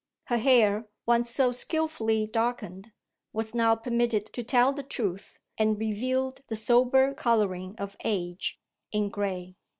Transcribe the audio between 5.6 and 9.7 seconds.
revealed the sober colouring of age, in gray.